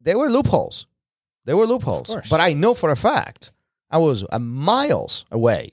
there 0.00 0.18
were 0.18 0.30
loopholes. 0.30 0.86
There 1.46 1.56
were 1.56 1.66
loopholes. 1.66 2.14
But 2.28 2.40
I 2.40 2.52
know 2.52 2.74
for 2.74 2.90
a 2.90 2.96
fact 2.96 3.50
I 3.90 3.98
was 3.98 4.24
a 4.30 4.38
miles 4.38 5.24
away, 5.30 5.72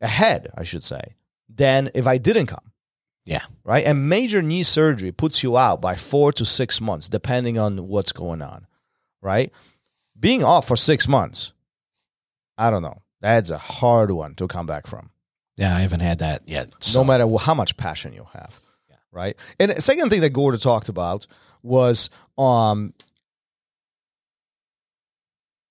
ahead, 0.00 0.50
I 0.56 0.62
should 0.64 0.84
say, 0.84 1.14
than 1.48 1.90
if 1.94 2.06
I 2.06 2.18
didn't 2.18 2.46
come 2.46 2.72
Yeah. 3.24 3.42
right? 3.64 3.84
And 3.84 4.08
major 4.08 4.42
knee 4.42 4.62
surgery 4.62 5.12
puts 5.12 5.42
you 5.42 5.56
out 5.58 5.80
by 5.80 5.96
four 5.96 6.32
to 6.32 6.44
six 6.44 6.80
months, 6.80 7.08
depending 7.08 7.58
on 7.58 7.88
what's 7.88 8.12
going 8.12 8.42
on, 8.42 8.66
right? 9.20 9.52
Being 10.18 10.44
off 10.44 10.66
for 10.68 10.76
six 10.76 11.08
months, 11.08 11.52
I 12.56 12.70
don't 12.70 12.82
know. 12.82 13.02
That's 13.20 13.50
a 13.50 13.58
hard 13.58 14.10
one 14.12 14.34
to 14.36 14.46
come 14.46 14.66
back 14.66 14.86
from, 14.86 15.10
Yeah, 15.56 15.74
I 15.74 15.80
haven't 15.80 16.00
had 16.00 16.20
that 16.20 16.42
yet. 16.46 16.68
So. 16.80 17.00
no 17.00 17.04
matter 17.04 17.26
how 17.40 17.54
much 17.54 17.76
passion 17.76 18.12
you 18.12 18.26
have, 18.32 18.60
Yeah. 18.88 18.96
right? 19.10 19.36
And 19.58 19.72
the 19.72 19.80
second 19.80 20.10
thing 20.10 20.20
that 20.20 20.30
Gordo 20.30 20.58
talked 20.58 20.88
about 20.88 21.26
was 21.62 22.10
um. 22.36 22.94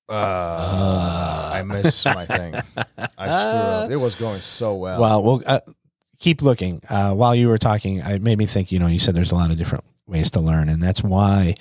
Uh, 0.10 1.52
I 1.54 1.62
missed 1.68 2.06
my 2.06 2.26
thing. 2.26 2.54
I 2.56 2.60
screwed 2.98 3.18
up. 3.18 3.92
It 3.92 3.98
was 3.98 4.16
going 4.16 4.40
so 4.40 4.76
well. 4.76 5.02
Well, 5.02 5.24
we'll 5.24 5.42
uh, 5.46 5.60
keep 6.20 6.42
looking. 6.42 6.82
Uh, 6.90 7.14
while 7.14 7.36
you 7.36 7.50
were 7.50 7.58
talking, 7.58 7.98
it 7.98 8.22
made 8.22 8.38
me 8.38 8.46
think. 8.46 8.72
You 8.72 8.80
know, 8.80 8.88
you 8.88 9.00
said 9.00 9.16
there's 9.16 9.32
a 9.32 9.36
lot 9.36 9.52
of 9.52 9.58
different 9.58 9.84
ways 10.06 10.32
to 10.32 10.40
learn, 10.40 10.70
and 10.70 10.82
that's 10.82 11.04
why 11.04 11.56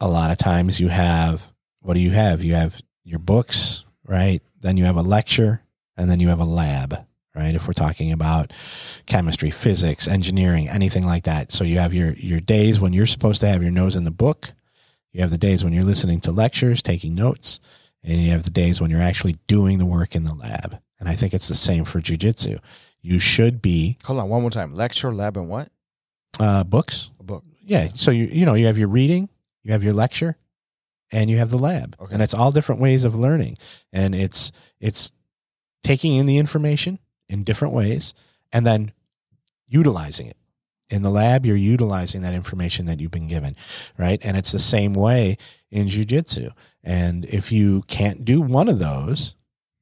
a 0.00 0.08
lot 0.08 0.30
of 0.30 0.36
times 0.38 0.80
you 0.80 0.88
have. 0.88 1.52
What 1.80 1.94
do 1.94 2.00
you 2.00 2.10
have? 2.10 2.44
You 2.44 2.54
have 2.54 2.80
your 3.04 3.18
books, 3.18 3.84
right? 4.06 4.40
Then 4.60 4.76
you 4.76 4.84
have 4.84 4.96
a 4.96 5.02
lecture, 5.02 5.62
and 5.96 6.08
then 6.08 6.20
you 6.20 6.28
have 6.28 6.38
a 6.38 6.44
lab, 6.44 6.94
right? 7.34 7.54
If 7.54 7.66
we're 7.66 7.72
talking 7.72 8.12
about 8.12 8.52
chemistry, 9.06 9.50
physics, 9.50 10.06
engineering, 10.06 10.68
anything 10.68 11.04
like 11.04 11.24
that. 11.24 11.50
So 11.50 11.64
you 11.64 11.78
have 11.80 11.92
your 11.92 12.12
your 12.12 12.38
days 12.40 12.78
when 12.78 12.92
you're 12.92 13.06
supposed 13.06 13.40
to 13.40 13.48
have 13.48 13.62
your 13.62 13.72
nose 13.72 13.96
in 13.96 14.04
the 14.04 14.12
book. 14.12 14.52
You 15.12 15.20
have 15.20 15.30
the 15.30 15.38
days 15.38 15.62
when 15.64 15.72
you're 15.72 15.84
listening 15.84 16.20
to 16.20 16.32
lectures, 16.32 16.82
taking 16.82 17.14
notes, 17.14 17.60
and 18.02 18.18
you 18.20 18.30
have 18.30 18.44
the 18.44 18.50
days 18.50 18.80
when 18.80 18.90
you're 18.90 19.00
actually 19.02 19.38
doing 19.46 19.78
the 19.78 19.86
work 19.86 20.14
in 20.14 20.24
the 20.24 20.34
lab. 20.34 20.78
And 20.98 21.08
I 21.08 21.12
think 21.14 21.34
it's 21.34 21.48
the 21.48 21.54
same 21.54 21.84
for 21.84 22.00
jujitsu. 22.00 22.58
You 23.02 23.18
should 23.18 23.60
be 23.60 23.98
Hold 24.04 24.20
on, 24.20 24.28
one 24.28 24.40
more 24.42 24.50
time. 24.50 24.74
Lecture, 24.74 25.12
lab, 25.12 25.36
and 25.36 25.48
what? 25.48 25.68
uh, 26.40 26.64
books. 26.64 27.10
A 27.20 27.22
book. 27.24 27.44
Yeah. 27.60 27.88
So 27.94 28.10
you 28.10 28.24
you 28.26 28.46
know 28.46 28.54
you 28.54 28.66
have 28.66 28.78
your 28.78 28.88
reading, 28.88 29.28
you 29.64 29.72
have 29.72 29.84
your 29.84 29.92
lecture, 29.92 30.36
and 31.12 31.28
you 31.28 31.38
have 31.38 31.50
the 31.50 31.58
lab, 31.58 31.96
Okay. 32.00 32.12
and 32.14 32.22
it's 32.22 32.34
all 32.34 32.50
different 32.52 32.80
ways 32.80 33.04
of 33.04 33.14
learning, 33.14 33.58
and 33.92 34.14
it's 34.14 34.50
it's 34.80 35.12
taking 35.82 36.14
in 36.14 36.26
the 36.26 36.38
information 36.38 36.98
in 37.28 37.42
different 37.44 37.74
ways, 37.74 38.14
and 38.52 38.64
then 38.64 38.92
utilizing 39.68 40.26
it. 40.28 40.36
In 40.92 41.02
the 41.02 41.10
lab, 41.10 41.46
you're 41.46 41.56
utilizing 41.56 42.22
that 42.22 42.34
information 42.34 42.86
that 42.86 43.00
you've 43.00 43.10
been 43.10 43.28
given, 43.28 43.56
right? 43.98 44.20
And 44.22 44.36
it's 44.36 44.52
the 44.52 44.58
same 44.58 44.92
way 44.94 45.36
in 45.70 45.86
jujitsu. 45.88 46.50
And 46.84 47.24
if 47.24 47.50
you 47.50 47.82
can't 47.88 48.24
do 48.24 48.40
one 48.40 48.68
of 48.68 48.78
those, 48.78 49.34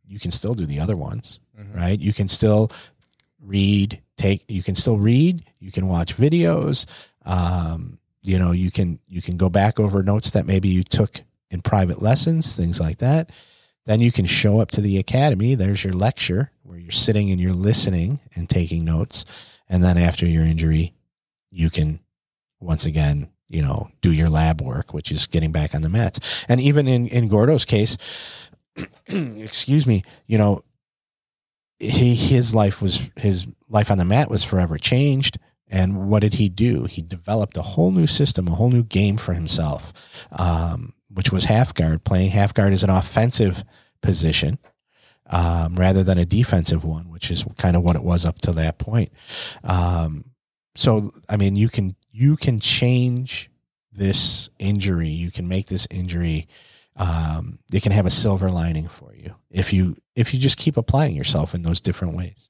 you 0.06 0.18
can 0.18 0.30
still 0.30 0.54
do 0.54 0.66
the 0.66 0.80
other 0.80 0.96
ones 0.96 1.40
Mhm. 1.58 1.76
right? 1.76 2.00
You 2.00 2.12
can 2.12 2.28
still 2.28 2.70
read, 3.40 4.00
take, 4.16 4.44
you 4.48 4.62
can 4.62 4.74
still 4.74 4.98
read, 4.98 5.44
you 5.58 5.70
can 5.72 5.88
watch 5.88 6.16
videos. 6.16 6.86
Um, 7.24 7.98
you 8.22 8.38
know, 8.38 8.52
you 8.52 8.70
can, 8.70 8.98
you 9.08 9.20
can 9.22 9.36
go 9.36 9.48
back 9.48 9.80
over 9.80 10.02
notes 10.02 10.30
that 10.32 10.46
maybe 10.46 10.68
you 10.68 10.82
took 10.82 11.22
in 11.50 11.60
private 11.62 12.00
lessons, 12.02 12.56
things 12.56 12.78
like 12.80 12.98
that. 12.98 13.30
Then 13.86 14.00
you 14.00 14.12
can 14.12 14.26
show 14.26 14.60
up 14.60 14.70
to 14.72 14.80
the 14.80 14.98
academy. 14.98 15.54
There's 15.54 15.84
your 15.84 15.94
lecture 15.94 16.50
where 16.62 16.78
you're 16.78 16.90
sitting 16.90 17.30
and 17.30 17.40
you're 17.40 17.52
listening 17.54 18.20
and 18.34 18.48
taking 18.48 18.84
notes. 18.84 19.24
And 19.68 19.82
then 19.82 19.96
after 19.98 20.26
your 20.26 20.44
injury, 20.44 20.92
you 21.50 21.70
can 21.70 22.00
once 22.60 22.84
again, 22.84 23.30
you 23.48 23.62
know, 23.62 23.88
do 24.00 24.12
your 24.12 24.28
lab 24.28 24.60
work, 24.60 24.94
which 24.94 25.10
is 25.10 25.26
getting 25.26 25.52
back 25.52 25.74
on 25.74 25.82
the 25.82 25.88
mats. 25.88 26.44
And 26.48 26.60
even 26.60 26.86
in, 26.86 27.06
in 27.08 27.28
Gordo's 27.28 27.64
case, 27.64 27.96
excuse 29.06 29.86
me, 29.86 30.02
you 30.26 30.38
know, 30.38 30.62
he 31.78 32.14
his 32.14 32.54
life 32.54 32.82
was 32.82 33.10
his 33.16 33.46
life 33.68 33.90
on 33.90 33.98
the 33.98 34.04
mat 34.04 34.30
was 34.30 34.44
forever 34.44 34.76
changed. 34.76 35.38
And 35.72 36.08
what 36.08 36.20
did 36.20 36.34
he 36.34 36.48
do? 36.48 36.84
He 36.84 37.00
developed 37.00 37.56
a 37.56 37.62
whole 37.62 37.92
new 37.92 38.06
system, 38.06 38.48
a 38.48 38.52
whole 38.52 38.70
new 38.70 38.82
game 38.82 39.16
for 39.16 39.32
himself, 39.32 40.26
um, 40.32 40.94
which 41.08 41.32
was 41.32 41.44
half 41.44 41.72
guard. 41.72 42.04
Playing 42.04 42.30
half 42.30 42.52
guard 42.52 42.72
is 42.72 42.82
an 42.82 42.90
offensive 42.90 43.64
position 44.02 44.58
um, 45.26 45.76
rather 45.76 46.02
than 46.02 46.18
a 46.18 46.26
defensive 46.26 46.84
one, 46.84 47.08
which 47.08 47.30
is 47.30 47.44
kind 47.56 47.76
of 47.76 47.82
what 47.82 47.96
it 47.96 48.02
was 48.02 48.26
up 48.26 48.38
to 48.40 48.52
that 48.52 48.78
point. 48.78 49.12
Um, 49.62 50.24
so, 50.80 51.12
I 51.28 51.36
mean, 51.36 51.56
you 51.56 51.68
can 51.68 51.94
you 52.10 52.36
can 52.36 52.58
change 52.58 53.50
this 53.92 54.48
injury. 54.58 55.08
You 55.08 55.30
can 55.30 55.46
make 55.46 55.66
this 55.66 55.86
injury. 55.90 56.48
Um, 56.96 57.58
it 57.70 57.82
can 57.82 57.92
have 57.92 58.06
a 58.06 58.10
silver 58.10 58.50
lining 58.50 58.88
for 58.88 59.14
you 59.14 59.34
if 59.50 59.74
you 59.74 59.96
if 60.16 60.32
you 60.32 60.40
just 60.40 60.56
keep 60.56 60.78
applying 60.78 61.14
yourself 61.14 61.54
in 61.54 61.64
those 61.64 61.82
different 61.82 62.16
ways. 62.16 62.48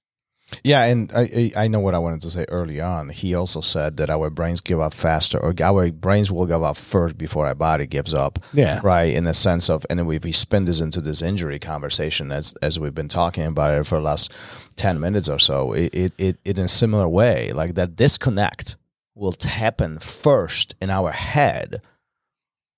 Yeah, 0.64 0.84
and 0.84 1.12
I 1.14 1.52
I 1.56 1.64
I 1.64 1.68
know 1.68 1.80
what 1.80 1.94
I 1.94 1.98
wanted 1.98 2.20
to 2.22 2.30
say 2.30 2.44
early 2.48 2.80
on. 2.80 3.08
He 3.10 3.34
also 3.34 3.60
said 3.60 3.96
that 3.96 4.10
our 4.10 4.30
brains 4.30 4.60
give 4.60 4.80
up 4.80 4.94
faster, 4.94 5.38
or 5.38 5.54
our 5.62 5.90
brains 5.90 6.30
will 6.30 6.46
give 6.46 6.62
up 6.62 6.76
first 6.76 7.16
before 7.18 7.46
our 7.46 7.54
body 7.54 7.86
gives 7.86 8.14
up. 8.14 8.38
Yeah. 8.52 8.80
right. 8.82 9.12
In 9.14 9.24
the 9.24 9.34
sense 9.34 9.70
of, 9.70 9.86
and 9.90 10.00
if 10.00 10.24
we 10.24 10.32
spin 10.32 10.64
this 10.64 10.80
into 10.80 11.00
this 11.00 11.22
injury 11.22 11.58
conversation, 11.58 12.32
as 12.32 12.54
as 12.62 12.78
we've 12.78 12.94
been 12.94 13.08
talking 13.08 13.46
about 13.46 13.78
it 13.78 13.86
for 13.86 13.96
the 13.96 14.04
last 14.04 14.32
ten 14.76 15.00
minutes 15.00 15.28
or 15.28 15.38
so, 15.38 15.72
it 15.72 15.94
it, 15.94 16.12
it, 16.18 16.38
it 16.44 16.58
in 16.58 16.64
a 16.64 16.68
similar 16.68 17.08
way, 17.08 17.52
like 17.52 17.74
that 17.74 17.96
disconnect 17.96 18.76
will 19.14 19.34
happen 19.42 19.98
first 19.98 20.74
in 20.80 20.90
our 20.90 21.10
head, 21.12 21.82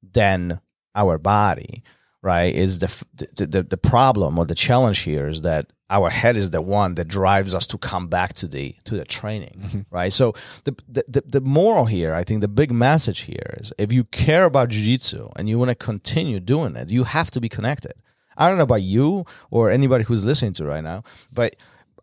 then 0.02 0.60
our 0.94 1.18
body. 1.18 1.82
Right 2.24 2.54
is 2.54 2.78
the 2.78 3.04
the 3.34 3.64
the 3.64 3.76
problem 3.76 4.38
or 4.38 4.44
the 4.44 4.54
challenge 4.54 5.00
here 5.00 5.26
is 5.26 5.42
that 5.42 5.72
our 5.92 6.08
head 6.08 6.36
is 6.36 6.50
the 6.50 6.62
one 6.62 6.94
that 6.94 7.06
drives 7.06 7.54
us 7.54 7.66
to 7.66 7.76
come 7.76 8.08
back 8.08 8.32
to 8.32 8.48
the 8.48 8.74
to 8.84 8.96
the 8.96 9.04
training 9.04 9.56
mm-hmm. 9.58 9.80
right? 9.90 10.12
So 10.12 10.32
the, 10.64 10.74
the 10.88 11.04
the 11.06 11.20
the 11.34 11.40
moral 11.40 11.84
here 11.84 12.14
i 12.14 12.24
think 12.24 12.40
the 12.40 12.48
big 12.48 12.72
message 12.72 13.20
here 13.20 13.50
is 13.60 13.72
if 13.78 13.92
you 13.92 14.04
care 14.04 14.44
about 14.44 14.70
jiu-jitsu 14.70 15.28
and 15.36 15.48
you 15.48 15.58
want 15.58 15.68
to 15.68 15.74
continue 15.74 16.40
doing 16.40 16.76
it 16.76 16.90
you 16.90 17.04
have 17.04 17.30
to 17.30 17.40
be 17.40 17.48
connected. 17.48 17.94
I 18.36 18.48
don't 18.48 18.56
know 18.56 18.64
about 18.72 18.82
you 18.82 19.26
or 19.50 19.70
anybody 19.70 20.04
who's 20.04 20.24
listening 20.24 20.54
to 20.54 20.64
right 20.64 20.84
now 20.92 21.04
but 21.32 21.56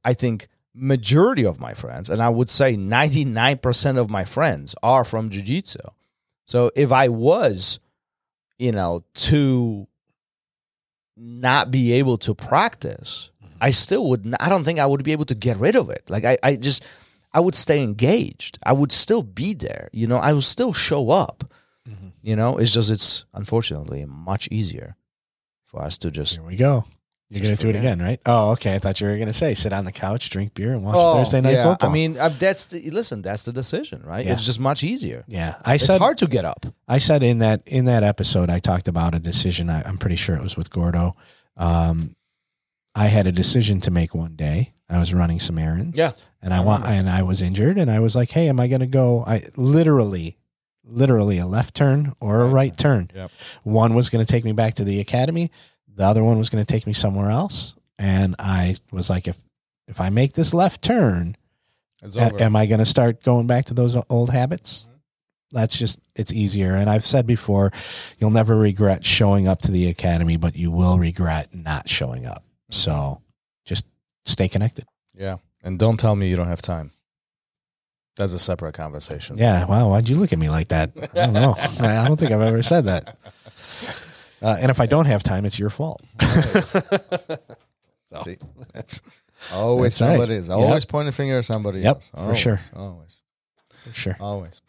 i 0.05 0.13
think 0.13 0.47
majority 0.75 1.45
of 1.45 1.59
my 1.59 1.73
friends 1.73 2.09
and 2.09 2.21
i 2.21 2.29
would 2.29 2.49
say 2.49 2.75
99% 2.75 3.97
of 3.97 4.09
my 4.09 4.23
friends 4.23 4.75
are 4.83 5.03
from 5.03 5.29
jiu-jitsu. 5.29 5.85
So 6.45 6.71
if 6.75 6.91
i 6.91 7.09
was 7.09 7.79
you 8.59 8.71
know 8.71 9.03
to 9.29 9.87
not 11.19 11.69
be 11.69 11.93
able 11.93 12.17
to 12.17 12.33
practice 12.33 13.29
I 13.61 13.71
still 13.71 14.09
would. 14.09 14.25
Not, 14.25 14.41
I 14.41 14.49
don't 14.49 14.63
think 14.63 14.79
I 14.79 14.85
would 14.85 15.03
be 15.03 15.11
able 15.11 15.25
to 15.25 15.35
get 15.35 15.57
rid 15.57 15.75
of 15.75 15.89
it. 15.89 16.03
Like 16.09 16.25
I, 16.25 16.37
I 16.43 16.55
just, 16.55 16.83
I 17.33 17.39
would 17.39 17.55
stay 17.55 17.83
engaged. 17.83 18.57
I 18.63 18.73
would 18.73 18.91
still 18.91 19.23
be 19.23 19.53
there. 19.53 19.89
You 19.93 20.07
know, 20.07 20.17
I 20.17 20.33
would 20.33 20.43
still 20.43 20.73
show 20.73 21.09
up. 21.11 21.51
You 22.21 22.35
know, 22.35 22.57
it's 22.57 22.73
just 22.73 22.91
it's 22.91 23.25
unfortunately 23.33 24.05
much 24.05 24.47
easier 24.51 24.95
for 25.63 25.81
us 25.81 25.97
to 25.99 26.11
just. 26.11 26.35
Here 26.35 26.43
we 26.45 26.55
go. 26.57 26.83
You're 27.31 27.43
going 27.43 27.55
to 27.55 27.61
do 27.63 27.69
it 27.69 27.75
again, 27.75 27.99
right? 27.99 28.19
Oh, 28.25 28.51
okay. 28.53 28.73
I 28.73 28.79
thought 28.79 28.99
you 28.99 29.05
were 29.07 29.13
going 29.15 29.27
to 29.27 29.33
say 29.33 29.53
sit 29.53 29.71
on 29.71 29.85
the 29.85 29.91
couch, 29.91 30.31
drink 30.31 30.55
beer, 30.55 30.73
and 30.73 30.83
watch 30.83 30.95
Oh, 30.97 31.15
Thursday 31.15 31.41
night 31.41 31.53
yeah. 31.53 31.69
football. 31.69 31.89
I 31.89 31.93
mean, 31.93 32.17
uh, 32.17 32.29
that's 32.29 32.65
the 32.65 32.89
listen. 32.89 33.21
That's 33.21 33.43
the 33.43 33.53
decision, 33.53 34.01
right? 34.03 34.25
Yeah. 34.25 34.33
It's 34.33 34.45
just 34.45 34.59
much 34.59 34.83
easier. 34.83 35.23
yeah, 35.27 35.55
I 35.63 35.73
said 35.73 35.75
It's 35.75 35.85
said 35.85 36.01
hard 36.01 36.17
to 36.19 36.27
get 36.27 36.43
up. 36.43 36.65
I 36.87 36.97
said 36.97 37.21
in 37.21 37.37
that 37.37 37.61
in 37.67 37.85
that 37.85 38.01
episode, 38.03 38.49
I 38.49 38.57
talked 38.59 38.87
about 38.87 39.13
a 39.15 39.19
decision. 39.19 39.69
I, 39.69 39.83
I'm 39.83 39.97
pretty 39.99 40.15
sure 40.15 40.35
it 40.35 40.41
was 40.41 40.57
with 40.57 40.71
Gordo. 40.71 41.15
Um, 41.55 42.15
I 42.95 43.07
had 43.07 43.27
a 43.27 43.31
decision 43.31 43.79
to 43.81 43.91
make 43.91 44.13
one 44.15 44.35
day. 44.35 44.73
I 44.89 44.99
was 44.99 45.13
running 45.13 45.39
some 45.39 45.57
errands. 45.59 45.97
Yeah. 45.97 46.11
and 46.41 46.53
I 46.53 46.61
want 46.61 46.85
and 46.87 47.09
I 47.09 47.21
was 47.23 47.41
injured, 47.41 47.77
and 47.77 47.91
I 47.91 47.99
was 47.99 48.15
like, 48.15 48.31
"Hey, 48.31 48.49
am 48.49 48.59
I 48.59 48.67
going 48.67 48.79
to 48.81 48.87
go?" 48.87 49.23
I 49.27 49.41
literally, 49.55 50.37
literally 50.83 51.37
a 51.37 51.45
left 51.45 51.75
turn 51.75 52.13
or 52.19 52.41
a 52.41 52.45
Right 52.45 52.53
right 52.53 52.77
turn. 52.77 53.11
Yep. 53.13 53.31
One 53.63 53.93
was 53.93 54.09
going 54.09 54.25
to 54.25 54.31
take 54.31 54.43
me 54.43 54.51
back 54.53 54.73
to 54.75 54.83
the 54.83 54.99
academy. 54.99 55.51
The 55.93 56.03
other 56.05 56.23
one 56.23 56.39
was 56.39 56.49
going 56.49 56.63
to 56.65 56.71
take 56.73 56.87
me 56.87 56.93
somewhere 56.93 57.29
else. 57.29 57.75
And 57.99 58.35
I 58.39 58.75
was 58.91 59.09
like, 59.09 59.27
if 59.27 59.37
if 59.87 60.01
I 60.01 60.09
make 60.09 60.33
this 60.33 60.53
left 60.53 60.81
turn, 60.81 61.35
a- 62.15 62.41
am 62.41 62.55
I 62.55 62.65
going 62.65 62.79
to 62.79 62.85
start 62.85 63.21
going 63.23 63.45
back 63.47 63.65
to 63.65 63.73
those 63.73 63.95
old 64.09 64.29
habits? 64.31 64.83
Mm-hmm. 64.85 64.95
That's 65.51 65.77
just 65.77 65.99
it's 66.15 66.31
easier. 66.33 66.75
And 66.75 66.89
I've 66.89 67.05
said 67.05 67.27
before, 67.27 67.71
you'll 68.17 68.29
never 68.31 68.55
regret 68.55 69.05
showing 69.05 69.47
up 69.47 69.59
to 69.61 69.71
the 69.71 69.87
academy, 69.87 70.37
but 70.37 70.55
you 70.55 70.71
will 70.71 70.97
regret 70.97 71.53
not 71.53 71.87
showing 71.89 72.25
up. 72.25 72.43
Mm-hmm. 72.69 72.91
So 72.91 73.21
just 73.65 73.87
stay 74.25 74.47
connected. 74.47 74.85
yeah, 75.15 75.37
and 75.63 75.79
don't 75.79 75.99
tell 75.99 76.15
me 76.15 76.29
you 76.29 76.35
don't 76.35 76.47
have 76.47 76.61
time. 76.61 76.91
That's 78.17 78.33
a 78.33 78.39
separate 78.39 78.73
conversation. 78.73 79.37
Yeah. 79.37 79.65
Wow. 79.65 79.91
Why'd 79.91 80.09
you 80.09 80.17
look 80.17 80.33
at 80.33 80.39
me 80.39 80.49
like 80.49 80.67
that? 80.69 80.91
I 81.15 81.25
don't 81.25 81.33
know. 81.33 81.55
I 81.81 82.05
don't 82.05 82.19
think 82.19 82.31
I've 82.33 82.41
ever 82.41 82.61
said 82.61 82.83
that. 82.85 83.15
Uh, 84.41 84.57
and 84.59 84.69
if 84.69 84.81
I 84.81 84.87
don't 84.87 85.05
have 85.05 85.23
time, 85.23 85.45
it's 85.45 85.57
your 85.57 85.69
fault. 85.69 86.01
So. 86.19 86.59
See? 88.23 88.37
always 89.53 89.97
That's 89.97 90.01
right. 90.01 90.11
somebody 90.11 90.33
is 90.35 90.49
Yep. 90.49 90.57
always 90.57 90.85
pointing 90.85 91.09
a 91.09 91.11
finger 91.13 91.37
at 91.37 91.45
somebody 91.45 91.79
Yep, 91.79 91.95
else. 91.95 92.11
for 92.13 92.35
sure. 92.35 92.59
Always. 92.75 93.21
For 93.85 93.93
sure. 93.93 94.17
Always. 94.19 94.61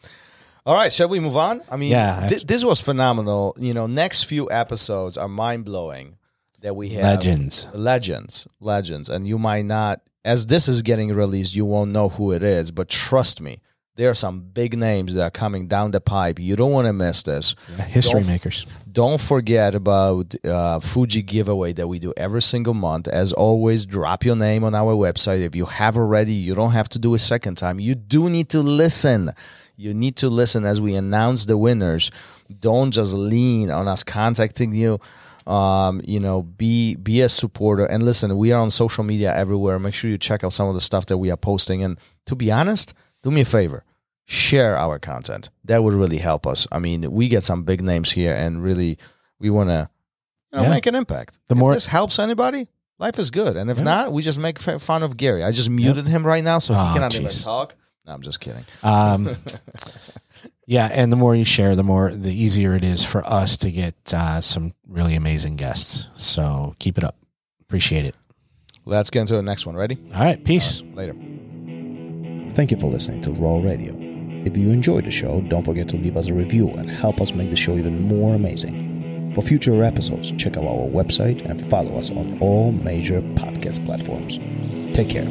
All 0.65 0.75
right, 0.75 0.93
shall 0.93 1.09
we 1.09 1.19
move 1.19 1.35
on? 1.35 1.61
I 1.69 1.75
mean, 1.75 1.91
Yeah, 1.91 2.27
thi- 2.29 2.45
this 2.45 2.63
was 2.63 2.79
phenomenal. 2.79 3.53
You 3.59 3.73
know, 3.73 3.85
next 3.87 4.23
few 4.23 4.49
episodes 4.49 5.17
are 5.17 5.27
mind 5.27 5.65
blowing 5.65 6.15
that 6.61 6.75
we 6.75 6.89
have 6.89 7.03
Legends. 7.03 7.67
legends, 7.73 8.47
legends, 8.59 9.09
and 9.09 9.27
you 9.27 9.37
might 9.39 9.65
not, 9.65 10.01
as 10.23 10.45
this 10.45 10.67
is 10.67 10.81
getting 10.81 11.09
released, 11.13 11.55
you 11.55 11.65
won't 11.65 11.91
know 11.91 12.09
who 12.09 12.31
it 12.31 12.43
is. 12.43 12.71
But 12.71 12.87
trust 12.89 13.41
me, 13.41 13.59
there 13.95 14.09
are 14.09 14.13
some 14.15 14.41
big 14.41 14.77
names 14.77 15.13
that 15.15 15.23
are 15.23 15.31
coming 15.31 15.67
down 15.67 15.91
the 15.91 15.99
pipe. 16.01 16.39
You 16.39 16.55
don't 16.55 16.71
want 16.71 16.87
to 16.87 16.93
miss 16.93 17.23
this. 17.23 17.55
Yeah, 17.77 17.83
history 17.85 18.21
Don't- 18.21 18.27
makers. 18.27 18.65
Don't 18.91 19.21
forget 19.21 19.73
about 19.73 20.35
uh, 20.45 20.79
Fuji 20.81 21.21
giveaway 21.21 21.71
that 21.73 21.87
we 21.87 21.97
do 21.97 22.13
every 22.17 22.41
single 22.41 22.73
month. 22.73 23.07
As 23.07 23.31
always, 23.31 23.85
drop 23.85 24.25
your 24.25 24.35
name 24.35 24.65
on 24.65 24.75
our 24.75 24.93
website. 24.95 25.39
If 25.39 25.55
you 25.55 25.65
have 25.65 25.95
already, 25.95 26.33
you 26.33 26.55
don't 26.55 26.71
have 26.71 26.89
to 26.89 26.99
do 26.99 27.13
a 27.13 27.19
second 27.19 27.55
time. 27.55 27.79
You 27.79 27.95
do 27.95 28.29
need 28.29 28.49
to 28.49 28.59
listen. 28.59 29.31
You 29.77 29.93
need 29.93 30.17
to 30.17 30.29
listen 30.29 30.65
as 30.65 30.81
we 30.81 30.95
announce 30.95 31.45
the 31.45 31.57
winners. 31.57 32.11
Don't 32.59 32.91
just 32.91 33.13
lean 33.13 33.71
on 33.71 33.87
us 33.87 34.03
contacting 34.03 34.73
you. 34.73 34.99
Um, 35.47 36.01
you 36.05 36.19
know, 36.19 36.43
be 36.43 36.95
be 36.95 37.21
a 37.21 37.29
supporter 37.29 37.85
and 37.85 38.03
listen. 38.03 38.35
We 38.37 38.51
are 38.51 38.61
on 38.61 38.71
social 38.71 39.03
media 39.03 39.35
everywhere. 39.35 39.79
Make 39.79 39.93
sure 39.93 40.09
you 40.09 40.17
check 40.17 40.43
out 40.43 40.53
some 40.53 40.67
of 40.67 40.73
the 40.75 40.81
stuff 40.81 41.07
that 41.07 41.17
we 41.17 41.31
are 41.31 41.37
posting. 41.37 41.83
And 41.83 41.97
to 42.27 42.35
be 42.35 42.51
honest, 42.51 42.93
do 43.23 43.31
me 43.31 43.41
a 43.41 43.45
favor 43.45 43.83
share 44.25 44.77
our 44.77 44.97
content. 44.99 45.49
That 45.65 45.83
would 45.83 45.93
really 45.93 46.19
help 46.19 46.47
us. 46.47 46.65
I 46.71 46.79
mean, 46.79 47.11
we 47.11 47.27
get 47.27 47.43
some 47.43 47.63
big 47.63 47.81
names 47.81 48.11
here, 48.11 48.33
and 48.33 48.63
really, 48.63 48.97
we 49.39 49.49
want 49.49 49.69
to 49.69 49.89
you 50.53 50.57
know, 50.59 50.63
Yeah. 50.63 50.69
make 50.69 50.85
an 50.85 50.95
impact. 50.95 51.37
The 51.47 51.53
if 51.55 51.57
more- 51.57 51.73
this 51.73 51.85
helps 51.87 52.17
anybody, 52.19 52.69
life 52.99 53.19
is 53.19 53.29
good. 53.31 53.57
And 53.57 53.69
if 53.69 53.77
Yeah. 53.79 53.83
not, 53.83 54.13
we 54.13 54.21
just 54.21 54.39
make 54.39 54.65
f- 54.65 54.81
fun 54.81 55.03
of 55.03 55.17
Gary. 55.17 55.43
I 55.43 55.51
just 55.51 55.69
muted 55.69 56.07
him 56.07 56.25
right 56.25 56.43
now, 56.43 56.59
so 56.59 56.73
Oh, 56.77 56.85
he 56.87 56.93
cannot 56.93 57.15
even 57.15 57.29
talk. 57.31 57.75
No, 58.05 58.13
I'm 58.13 58.21
just 58.21 58.39
kidding. 58.39 58.63
Um, 58.83 59.29
Yeah, 60.71 60.87
and 60.93 61.11
the 61.11 61.17
more 61.17 61.35
you 61.35 61.43
share, 61.43 61.75
the 61.75 61.83
more 61.83 62.11
the 62.11 62.31
easier 62.31 62.75
it 62.75 62.85
is 62.85 63.03
for 63.03 63.25
us 63.25 63.57
to 63.57 63.69
get 63.69 64.13
uh, 64.13 64.39
some 64.39 64.71
really 64.87 65.15
amazing 65.15 65.57
guests. 65.57 66.07
So 66.13 66.75
keep 66.79 66.97
it 66.97 67.03
up. 67.03 67.17
Appreciate 67.59 68.05
it. 68.05 68.15
Let's 68.85 69.09
get 69.09 69.19
into 69.19 69.35
the 69.35 69.41
next 69.41 69.65
one. 69.65 69.75
Ready? 69.75 69.97
All 70.15 70.23
right, 70.23 70.41
peace. 70.41 70.81
Later. 70.93 71.11
Thank 72.53 72.71
you 72.71 72.79
for 72.79 72.85
listening 72.85 73.21
to 73.23 73.33
Roll 73.33 73.61
Radio. 73.61 73.93
If 74.45 74.55
you 74.55 74.69
enjoyed 74.69 75.03
the 75.03 75.11
show, 75.11 75.41
don't 75.41 75.65
forget 75.65 75.89
to 75.89 75.97
leave 75.97 76.15
us 76.15 76.27
a 76.27 76.33
review 76.33 76.69
and 76.69 76.89
help 76.89 77.19
us 77.19 77.33
make 77.33 77.49
the 77.49 77.57
show 77.57 77.73
even 77.73 78.03
more 78.03 78.33
amazing. 78.33 79.33
For 79.35 79.41
future 79.41 79.83
episodes, 79.83 80.31
check 80.31 80.55
out 80.55 80.63
our 80.63 80.87
website 80.87 81.43
and 81.43 81.61
follow 81.69 81.99
us 81.99 82.09
on 82.09 82.39
all 82.39 82.71
major 82.71 83.19
podcast 83.35 83.85
platforms. 83.85 84.37
Take 84.95 85.09
care. 85.09 85.27